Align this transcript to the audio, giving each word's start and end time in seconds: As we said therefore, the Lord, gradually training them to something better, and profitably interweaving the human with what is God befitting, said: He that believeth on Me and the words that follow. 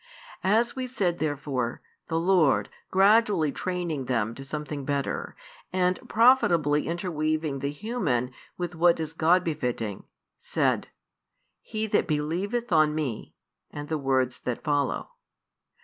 As 0.43 0.75
we 0.75 0.87
said 0.87 1.19
therefore, 1.19 1.83
the 2.07 2.19
Lord, 2.19 2.69
gradually 2.89 3.51
training 3.51 4.05
them 4.05 4.33
to 4.33 4.43
something 4.43 4.83
better, 4.83 5.35
and 5.71 5.99
profitably 6.09 6.87
interweaving 6.87 7.59
the 7.59 7.69
human 7.69 8.31
with 8.57 8.73
what 8.73 8.99
is 8.99 9.13
God 9.13 9.43
befitting, 9.43 10.05
said: 10.37 10.87
He 11.61 11.85
that 11.85 12.07
believeth 12.07 12.71
on 12.71 12.95
Me 12.95 13.35
and 13.69 13.89
the 13.89 13.99
words 13.99 14.39
that 14.39 14.63
follow. 14.63 15.11